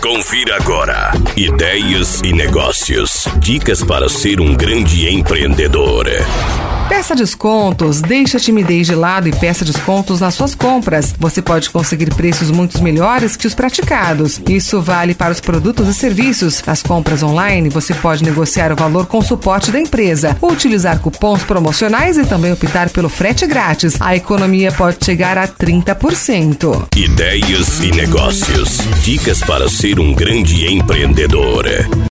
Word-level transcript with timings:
Confira 0.00 0.56
agora. 0.56 1.10
Ideias 1.36 2.20
e 2.22 2.32
negócios. 2.32 3.26
Dicas 3.38 3.82
para 3.82 4.08
ser 4.08 4.40
um 4.40 4.54
grande 4.54 5.08
empreendedor. 5.08 6.06
Peça 6.88 7.14
descontos, 7.14 8.00
deixe 8.00 8.36
a 8.36 8.40
timidez 8.40 8.86
de 8.86 8.94
lado 8.94 9.28
e 9.28 9.32
peça 9.32 9.62
descontos 9.62 10.20
nas 10.20 10.34
suas 10.34 10.54
compras. 10.54 11.14
Você 11.18 11.42
pode 11.42 11.68
conseguir 11.68 12.12
preços 12.14 12.50
muito 12.50 12.82
melhores 12.82 13.36
que 13.36 13.46
os 13.46 13.54
praticados. 13.54 14.40
Isso 14.48 14.80
vale 14.80 15.14
para 15.14 15.32
os 15.32 15.40
produtos 15.40 15.86
e 15.86 15.94
serviços. 15.94 16.62
Nas 16.66 16.82
compras 16.82 17.22
online, 17.22 17.68
você 17.68 17.92
pode 17.94 18.24
negociar 18.24 18.72
o 18.72 18.76
valor 18.76 19.06
com 19.06 19.18
o 19.18 19.22
suporte 19.22 19.70
da 19.70 19.78
empresa, 19.78 20.36
utilizar 20.40 20.98
cupons 21.00 21.44
promocionais 21.44 22.16
e 22.16 22.24
também 22.24 22.52
optar 22.52 22.88
pelo 22.88 23.10
frete 23.10 23.46
grátis. 23.46 24.00
A 24.00 24.16
economia 24.16 24.72
pode 24.72 25.04
chegar 25.04 25.36
a 25.36 25.46
30%. 25.46 26.86
Ideias 26.96 27.80
e 27.80 27.90
negócios. 27.90 28.78
Dicas 29.02 29.40
para 29.40 29.68
ser 29.68 30.00
um 30.00 30.14
grande 30.14 30.66
empreendedor. 30.66 31.66